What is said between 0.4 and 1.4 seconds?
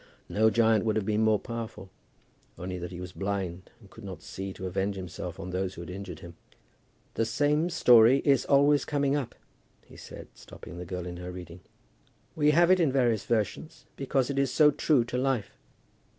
giant would have been more